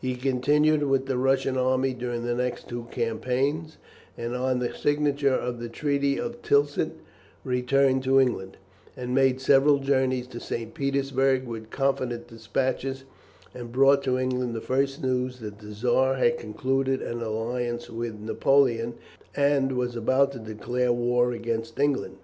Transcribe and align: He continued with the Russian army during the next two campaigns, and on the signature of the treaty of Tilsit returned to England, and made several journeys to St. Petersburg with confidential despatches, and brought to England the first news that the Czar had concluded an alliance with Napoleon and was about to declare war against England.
He 0.00 0.16
continued 0.16 0.84
with 0.84 1.04
the 1.04 1.18
Russian 1.18 1.58
army 1.58 1.92
during 1.92 2.24
the 2.24 2.34
next 2.34 2.66
two 2.66 2.86
campaigns, 2.90 3.76
and 4.16 4.34
on 4.34 4.58
the 4.58 4.72
signature 4.72 5.34
of 5.34 5.60
the 5.60 5.68
treaty 5.68 6.16
of 6.18 6.40
Tilsit 6.40 6.92
returned 7.44 8.02
to 8.04 8.18
England, 8.18 8.56
and 8.96 9.14
made 9.14 9.38
several 9.38 9.78
journeys 9.78 10.28
to 10.28 10.40
St. 10.40 10.72
Petersburg 10.72 11.44
with 11.46 11.68
confidential 11.68 12.24
despatches, 12.38 13.04
and 13.54 13.70
brought 13.70 14.02
to 14.04 14.18
England 14.18 14.54
the 14.54 14.62
first 14.62 15.02
news 15.02 15.40
that 15.40 15.58
the 15.58 15.72
Czar 15.74 16.14
had 16.14 16.38
concluded 16.38 17.02
an 17.02 17.20
alliance 17.20 17.90
with 17.90 18.18
Napoleon 18.18 18.94
and 19.34 19.72
was 19.72 19.94
about 19.94 20.32
to 20.32 20.38
declare 20.38 20.90
war 20.90 21.32
against 21.32 21.78
England. 21.78 22.16